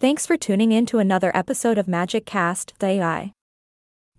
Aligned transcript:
Thanks 0.00 0.26
for 0.26 0.36
tuning 0.36 0.70
in 0.70 0.86
to 0.86 1.00
another 1.00 1.36
episode 1.36 1.76
of 1.76 1.88
Magic 1.88 2.24
Cast, 2.24 2.72
the 2.78 2.86
AI. 2.86 3.32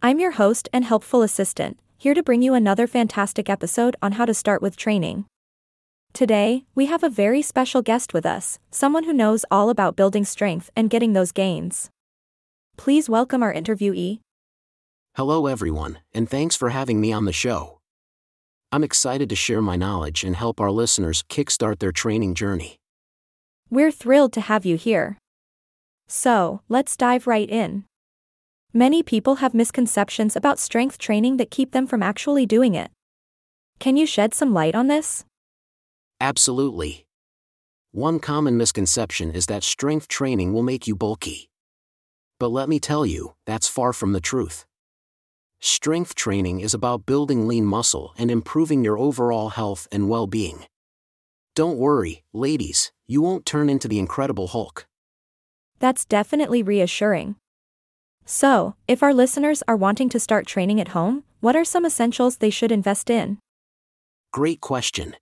I'm 0.01 0.19
your 0.19 0.31
host 0.31 0.67
and 0.73 0.83
helpful 0.83 1.21
assistant, 1.21 1.79
here 1.97 2.13
to 2.13 2.21
bring 2.21 2.41
you 2.41 2.53
another 2.53 2.85
fantastic 2.85 3.49
episode 3.49 3.95
on 4.01 4.11
how 4.11 4.25
to 4.25 4.33
start 4.33 4.61
with 4.61 4.75
training. 4.75 5.23
Today, 6.11 6.65
we 6.75 6.87
have 6.87 7.01
a 7.01 7.09
very 7.09 7.41
special 7.41 7.81
guest 7.81 8.13
with 8.13 8.25
us, 8.25 8.59
someone 8.69 9.05
who 9.05 9.13
knows 9.13 9.45
all 9.49 9.69
about 9.69 9.95
building 9.95 10.25
strength 10.25 10.69
and 10.75 10.89
getting 10.89 11.13
those 11.13 11.31
gains. 11.31 11.89
Please 12.75 13.07
welcome 13.07 13.41
our 13.41 13.53
interviewee. 13.53 14.19
Hello, 15.15 15.47
everyone, 15.47 15.99
and 16.13 16.29
thanks 16.29 16.57
for 16.57 16.71
having 16.71 16.99
me 16.99 17.13
on 17.13 17.23
the 17.23 17.31
show. 17.31 17.79
I'm 18.73 18.83
excited 18.83 19.29
to 19.29 19.35
share 19.37 19.61
my 19.61 19.77
knowledge 19.77 20.25
and 20.25 20.35
help 20.35 20.59
our 20.59 20.71
listeners 20.71 21.23
kickstart 21.29 21.79
their 21.79 21.93
training 21.93 22.35
journey. 22.35 22.75
We're 23.69 23.91
thrilled 23.91 24.33
to 24.33 24.41
have 24.41 24.65
you 24.65 24.75
here. 24.75 25.17
So, 26.09 26.61
let's 26.67 26.97
dive 26.97 27.27
right 27.27 27.47
in. 27.47 27.85
Many 28.73 29.03
people 29.03 29.35
have 29.35 29.53
misconceptions 29.53 30.35
about 30.35 30.57
strength 30.57 30.97
training 30.97 31.37
that 31.37 31.51
keep 31.51 31.71
them 31.71 31.85
from 31.85 32.01
actually 32.01 32.47
doing 32.47 32.73
it. 32.73 32.89
Can 33.79 33.95
you 33.95 34.07
shed 34.07 34.33
some 34.33 34.51
light 34.51 34.73
on 34.73 34.87
this? 34.87 35.23
Absolutely. 36.19 37.05
One 37.91 38.19
common 38.19 38.57
misconception 38.57 39.31
is 39.31 39.45
that 39.45 39.63
strength 39.63 40.07
training 40.07 40.51
will 40.51 40.63
make 40.63 40.87
you 40.87 40.95
bulky. 40.95 41.49
But 42.39 42.49
let 42.49 42.69
me 42.69 42.79
tell 42.79 43.05
you, 43.05 43.35
that's 43.45 43.67
far 43.67 43.93
from 43.93 44.13
the 44.13 44.19
truth. 44.19 44.65
Strength 45.61 46.15
training 46.15 46.59
is 46.59 46.73
about 46.73 47.05
building 47.05 47.47
lean 47.47 47.65
muscle 47.65 48.13
and 48.17 48.31
improving 48.31 48.83
your 48.83 48.97
overall 48.97 49.49
health 49.49 49.87
and 49.91 50.09
well 50.09 50.25
being. 50.25 50.65
Don't 51.55 51.77
worry, 51.77 52.23
ladies, 52.33 52.91
you 53.07 53.21
won't 53.21 53.45
turn 53.45 53.69
into 53.69 53.87
the 53.87 53.99
Incredible 53.99 54.47
Hulk. 54.47 54.88
That's 55.79 56.05
definitely 56.05 56.63
reassuring. 56.63 57.35
So, 58.25 58.75
if 58.87 59.01
our 59.01 59.13
listeners 59.13 59.63
are 59.67 59.75
wanting 59.75 60.09
to 60.09 60.19
start 60.19 60.45
training 60.45 60.79
at 60.79 60.89
home, 60.89 61.23
what 61.39 61.55
are 61.55 61.65
some 61.65 61.85
essentials 61.85 62.37
they 62.37 62.51
should 62.51 62.71
invest 62.71 63.09
in? 63.09 63.39
Great 64.31 64.61
question. 64.61 65.15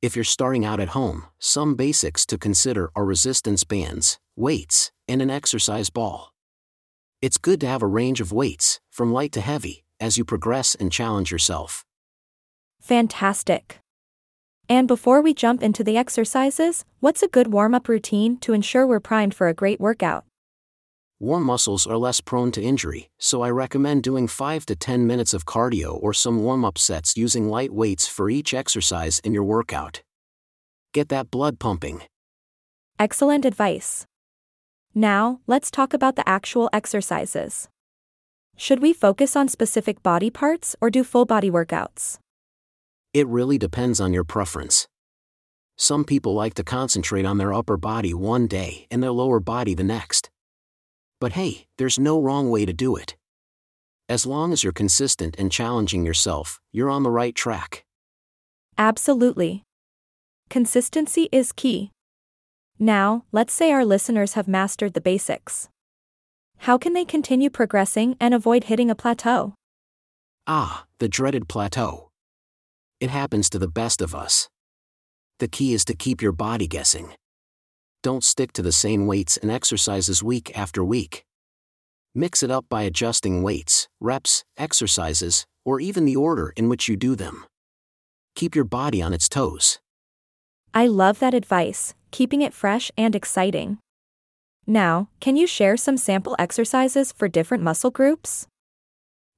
If 0.00 0.16
you're 0.16 0.24
starting 0.24 0.64
out 0.64 0.80
at 0.80 0.88
home, 0.88 1.24
some 1.38 1.74
basics 1.74 2.24
to 2.26 2.38
consider 2.38 2.90
are 2.96 3.04
resistance 3.04 3.64
bands, 3.64 4.18
weights, 4.36 4.90
and 5.06 5.20
an 5.20 5.30
exercise 5.30 5.90
ball. 5.90 6.32
It's 7.20 7.38
good 7.38 7.60
to 7.60 7.66
have 7.66 7.82
a 7.82 7.86
range 7.86 8.20
of 8.20 8.32
weights, 8.32 8.80
from 8.90 9.12
light 9.12 9.32
to 9.32 9.40
heavy, 9.40 9.84
as 10.00 10.16
you 10.16 10.24
progress 10.24 10.74
and 10.74 10.92
challenge 10.92 11.30
yourself. 11.30 11.84
Fantastic. 12.80 13.80
And 14.68 14.88
before 14.88 15.20
we 15.20 15.34
jump 15.34 15.62
into 15.62 15.84
the 15.84 15.96
exercises, 15.96 16.84
what's 17.00 17.22
a 17.22 17.28
good 17.28 17.52
warm 17.52 17.74
up 17.74 17.88
routine 17.88 18.38
to 18.38 18.54
ensure 18.54 18.86
we're 18.86 19.00
primed 19.00 19.34
for 19.34 19.48
a 19.48 19.54
great 19.54 19.78
workout? 19.78 20.24
Warm 21.20 21.44
muscles 21.44 21.86
are 21.86 21.96
less 21.96 22.20
prone 22.20 22.50
to 22.52 22.62
injury, 22.62 23.08
so 23.18 23.42
I 23.42 23.50
recommend 23.50 24.02
doing 24.02 24.26
5 24.26 24.66
to 24.66 24.74
10 24.74 25.06
minutes 25.06 25.32
of 25.32 25.44
cardio 25.44 25.98
or 26.02 26.12
some 26.12 26.42
warm 26.42 26.64
up 26.64 26.76
sets 26.76 27.16
using 27.16 27.48
light 27.48 27.72
weights 27.72 28.08
for 28.08 28.28
each 28.30 28.52
exercise 28.52 29.20
in 29.20 29.32
your 29.32 29.44
workout. 29.44 30.02
Get 30.92 31.08
that 31.10 31.30
blood 31.30 31.58
pumping. 31.58 32.02
Excellent 32.98 33.44
advice. 33.44 34.06
Now, 34.94 35.40
let's 35.46 35.70
talk 35.70 35.92
about 35.92 36.16
the 36.16 36.28
actual 36.28 36.70
exercises. 36.72 37.68
Should 38.56 38.80
we 38.80 38.92
focus 38.92 39.36
on 39.36 39.48
specific 39.48 40.02
body 40.02 40.30
parts 40.30 40.76
or 40.80 40.90
do 40.90 41.04
full 41.04 41.24
body 41.24 41.50
workouts? 41.50 42.18
It 43.14 43.28
really 43.28 43.58
depends 43.58 44.00
on 44.00 44.12
your 44.12 44.24
preference. 44.24 44.88
Some 45.76 46.04
people 46.04 46.34
like 46.34 46.54
to 46.54 46.64
concentrate 46.64 47.24
on 47.24 47.38
their 47.38 47.54
upper 47.54 47.76
body 47.76 48.12
one 48.12 48.48
day 48.48 48.88
and 48.90 49.00
their 49.00 49.12
lower 49.12 49.38
body 49.38 49.72
the 49.72 49.84
next. 49.84 50.30
But 51.20 51.32
hey, 51.32 51.66
there's 51.78 51.96
no 51.96 52.20
wrong 52.20 52.50
way 52.50 52.66
to 52.66 52.72
do 52.72 52.96
it. 52.96 53.14
As 54.08 54.26
long 54.26 54.52
as 54.52 54.64
you're 54.64 54.72
consistent 54.72 55.36
and 55.38 55.52
challenging 55.52 56.04
yourself, 56.04 56.60
you're 56.72 56.90
on 56.90 57.04
the 57.04 57.10
right 57.10 57.36
track. 57.36 57.84
Absolutely. 58.76 59.62
Consistency 60.50 61.28
is 61.30 61.52
key. 61.52 61.92
Now, 62.80 63.24
let's 63.30 63.52
say 63.52 63.70
our 63.70 63.84
listeners 63.84 64.32
have 64.32 64.48
mastered 64.48 64.94
the 64.94 65.00
basics. 65.00 65.68
How 66.58 66.76
can 66.78 66.94
they 66.94 67.04
continue 67.04 67.48
progressing 67.48 68.16
and 68.18 68.34
avoid 68.34 68.64
hitting 68.64 68.90
a 68.90 68.96
plateau? 68.96 69.54
Ah, 70.48 70.84
the 70.98 71.08
dreaded 71.08 71.48
plateau. 71.48 72.03
It 73.04 73.10
happens 73.10 73.50
to 73.50 73.58
the 73.58 73.68
best 73.68 74.00
of 74.00 74.14
us. 74.14 74.48
The 75.38 75.46
key 75.46 75.74
is 75.74 75.84
to 75.84 75.94
keep 75.94 76.22
your 76.22 76.32
body 76.32 76.66
guessing. 76.66 77.12
Don't 78.02 78.24
stick 78.24 78.50
to 78.54 78.62
the 78.62 78.72
same 78.72 79.06
weights 79.06 79.36
and 79.36 79.50
exercises 79.50 80.22
week 80.22 80.56
after 80.56 80.82
week. 80.82 81.22
Mix 82.14 82.42
it 82.42 82.50
up 82.50 82.64
by 82.70 82.80
adjusting 82.84 83.42
weights, 83.42 83.88
reps, 84.00 84.42
exercises, 84.56 85.44
or 85.66 85.80
even 85.80 86.06
the 86.06 86.16
order 86.16 86.54
in 86.56 86.70
which 86.70 86.88
you 86.88 86.96
do 86.96 87.14
them. 87.14 87.44
Keep 88.36 88.54
your 88.54 88.64
body 88.64 89.02
on 89.02 89.12
its 89.12 89.28
toes. 89.28 89.80
I 90.72 90.86
love 90.86 91.18
that 91.18 91.34
advice, 91.34 91.92
keeping 92.10 92.40
it 92.40 92.54
fresh 92.54 92.90
and 92.96 93.14
exciting. 93.14 93.76
Now, 94.66 95.10
can 95.20 95.36
you 95.36 95.46
share 95.46 95.76
some 95.76 95.98
sample 95.98 96.36
exercises 96.38 97.12
for 97.12 97.28
different 97.28 97.62
muscle 97.62 97.90
groups? 97.90 98.46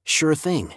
Sure 0.05 0.35
thing. 0.35 0.73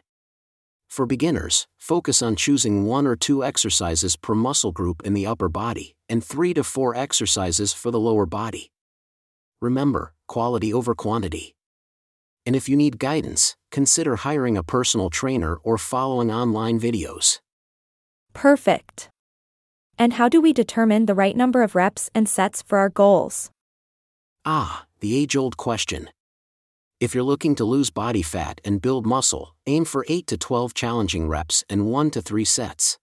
For 0.91 1.07
beginners, 1.07 1.69
focus 1.79 2.21
on 2.21 2.35
choosing 2.35 2.85
one 2.85 3.07
or 3.07 3.15
two 3.15 3.45
exercises 3.45 4.17
per 4.17 4.35
muscle 4.35 4.73
group 4.73 5.03
in 5.05 5.15
the 5.15 5.25
upper 5.25 5.49
body, 5.49 5.95
and 6.09 6.23
three 6.23 6.53
to 6.55 6.65
four 6.65 6.97
exercises 6.97 7.73
for 7.73 7.93
the 7.93 8.01
lower 8.01 8.27
body. 8.27 8.73
Remember, 9.63 10.15
quality 10.27 10.75
over 10.75 10.97
quantity. 10.97 11.55
And 12.45 12.57
if 12.57 12.69
you 12.69 12.77
need 12.77 12.99
guidance, 12.99 13.55
consider 13.71 14.17
hiring 14.17 14.57
a 14.57 14.65
personal 14.65 15.11
trainer 15.11 15.57
or 15.63 15.79
following 15.79 16.33
online 16.33 16.81
videos. 16.81 17.39
Perfect. 18.33 19.11
And 19.97 20.15
how 20.15 20.29
do 20.29 20.41
we 20.41 20.53
determine 20.53 21.07
the 21.07 21.15
right 21.15 21.37
number 21.37 21.63
of 21.63 21.77
reps 21.77 22.11
and 22.17 22.29
sets 22.29 22.63
for 22.63 22.79
our 22.79 22.89
goals? 22.89 23.53
Ah, 24.45 24.87
the 24.99 25.17
age 25.17 25.37
old 25.37 25.57
question. 25.57 26.11
If 27.01 27.15
you're 27.15 27.25
looking 27.25 27.55
to 27.55 27.65
lose 27.65 27.89
body 27.89 28.21
fat 28.21 28.61
and 28.63 28.83
build 28.83 29.07
muscle, 29.07 29.57
aim 29.67 29.87
for 29.87 30.05
8 30.07 30.27
to 30.27 30.37
12 30.37 30.75
challenging 30.75 31.29
reps 31.29 31.65
and 31.71 31.87
1 31.87 32.11
to 32.11 32.21
3 32.21 32.45
sets. 32.45 32.99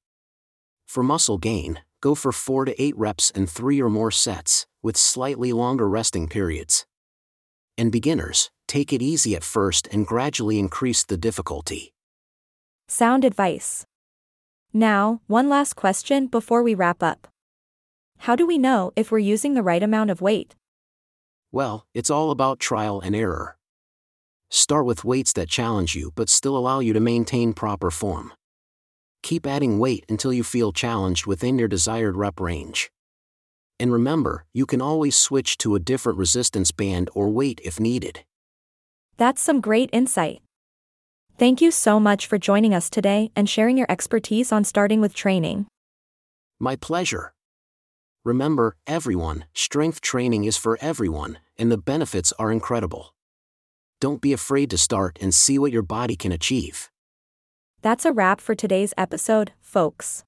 For 0.85 1.02
muscle 1.02 1.40
gain, 1.40 1.80
go 2.00 2.13
for 2.13 2.31
4 2.31 2.66
to 2.66 2.80
8 2.80 2.96
reps 2.96 3.31
and 3.31 3.50
3 3.50 3.81
or 3.81 3.90
more 3.90 4.12
sets, 4.12 4.68
with 4.84 4.97
slightly 4.97 5.52
longer 5.52 5.90
resting 5.90 6.28
periods. 6.28 6.85
And 7.75 7.91
beginners, 7.91 8.52
take 8.68 8.94
it 8.94 9.02
easy 9.02 9.35
at 9.35 9.44
first 9.44 9.88
and 9.91 10.06
gradually 10.06 10.59
increase 10.59 11.03
the 11.03 11.18
difficulty. 11.18 11.91
Sound 12.88 13.25
advice. 13.25 13.88
Now, 14.72 15.22
one 15.25 15.50
last 15.50 15.75
question 15.75 16.28
before 16.28 16.62
we 16.62 16.75
wrap 16.75 17.02
up. 17.02 17.28
How 18.19 18.35
do 18.35 18.46
we 18.46 18.59
know 18.59 18.91
if 18.96 19.09
we're 19.09 19.18
using 19.18 19.56
the 19.56 19.64
right 19.64 19.81
amount 19.81 20.12
of 20.12 20.22
weight? 20.22 20.56
Well, 21.52 21.88
it's 21.96 22.12
all 22.12 22.29
about 22.29 22.59
trial 22.59 23.02
and 23.02 23.16
error. 23.16 23.56
Start 24.50 24.85
with 24.85 25.03
weights 25.03 25.34
that 25.34 25.50
challenge 25.50 25.96
you 25.96 26.12
but 26.16 26.30
still 26.30 26.58
allow 26.58 26.80
you 26.80 26.94
to 26.94 27.00
maintain 27.00 27.53
proper 27.53 27.91
form. 27.91 28.34
Keep 29.24 29.46
adding 29.46 29.78
weight 29.78 30.06
until 30.08 30.31
you 30.31 30.44
feel 30.44 30.72
challenged 30.72 31.25
within 31.25 31.59
your 31.59 31.68
desired 31.68 32.16
rep 32.16 32.40
range. 32.40 32.90
And 33.80 33.91
remember, 33.91 34.46
you 34.53 34.66
can 34.66 34.81
always 34.81 35.16
switch 35.16 35.58
to 35.59 35.75
a 35.75 35.80
different 35.80 36.18
resistance 36.18 36.72
band 36.72 37.09
or 37.13 37.30
weight 37.30 37.59
if 37.63 37.80
needed. 37.80 38.24
That's 39.18 39.41
some 39.41 39.62
great 39.62 39.90
insight. 39.91 40.41
Thank 41.38 41.62
you 41.62 41.69
so 41.69 42.00
much 42.00 42.25
for 42.25 42.38
joining 42.38 42.74
us 42.74 42.90
today 42.90 43.31
and 43.35 43.50
sharing 43.50 43.78
your 43.78 43.85
expertise 43.90 44.52
on 44.52 44.64
starting 44.64 45.02
with 45.02 45.14
training. 45.14 45.68
My 46.59 46.75
pleasure. 46.75 47.34
Remember, 48.24 48.75
everyone, 48.88 49.46
strength 49.53 50.02
training 50.02 50.46
is 50.46 50.58
for 50.58 50.78
everyone, 50.81 51.38
and 51.58 51.72
the 51.72 51.78
benefits 51.78 52.34
are 52.40 52.52
incredible 52.52 53.14
don't 53.99 54.22
be 54.22 54.34
afraid 54.34 54.70
to 54.70 54.78
start 54.78 55.17
and 55.22 55.34
see 55.34 55.58
what 55.59 55.72
your 55.72 55.82
body 55.82 56.16
can 56.16 56.32
achieve. 56.32 56.90
That's 57.82 58.05
a 58.05 58.11
wrap 58.11 58.41
for 58.41 58.55
today's 58.55 58.94
episode, 58.97 59.53
folks. 59.61 60.23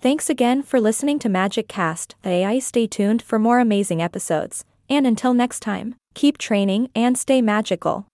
Thanks 0.00 0.30
again 0.30 0.62
for 0.62 0.80
listening 0.80 1.18
to 1.20 1.28
Magic 1.28 1.68
Cast. 1.68 2.14
AI 2.24 2.58
stay 2.58 2.86
tuned 2.86 3.22
for 3.22 3.38
more 3.38 3.60
amazing 3.60 4.00
episodes, 4.00 4.64
and 4.88 5.06
until 5.06 5.34
next 5.34 5.60
time, 5.60 5.94
keep 6.14 6.38
training 6.38 6.90
and 6.94 7.18
stay 7.18 7.42
magical. 7.42 8.09